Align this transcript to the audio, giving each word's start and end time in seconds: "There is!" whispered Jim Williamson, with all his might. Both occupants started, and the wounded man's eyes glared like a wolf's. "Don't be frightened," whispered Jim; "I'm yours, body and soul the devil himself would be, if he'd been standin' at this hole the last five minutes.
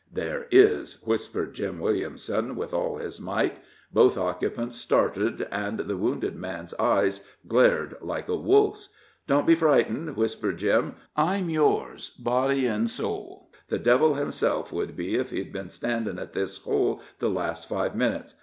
"There 0.11 0.47
is!" 0.49 0.95
whispered 1.05 1.53
Jim 1.53 1.77
Williamson, 1.77 2.55
with 2.55 2.73
all 2.73 2.97
his 2.97 3.19
might. 3.21 3.59
Both 3.93 4.17
occupants 4.17 4.77
started, 4.77 5.47
and 5.51 5.81
the 5.81 5.95
wounded 5.95 6.35
man's 6.35 6.73
eyes 6.79 7.23
glared 7.47 7.97
like 8.01 8.27
a 8.27 8.35
wolf's. 8.35 8.89
"Don't 9.27 9.45
be 9.45 9.53
frightened," 9.53 10.17
whispered 10.17 10.57
Jim; 10.57 10.95
"I'm 11.15 11.51
yours, 11.51 12.09
body 12.17 12.65
and 12.65 12.89
soul 12.89 13.51
the 13.67 13.77
devil 13.77 14.15
himself 14.15 14.73
would 14.73 14.95
be, 14.97 15.13
if 15.17 15.29
he'd 15.29 15.53
been 15.53 15.69
standin' 15.69 16.17
at 16.17 16.33
this 16.33 16.57
hole 16.57 17.03
the 17.19 17.29
last 17.29 17.69
five 17.69 17.95
minutes. 17.95 18.33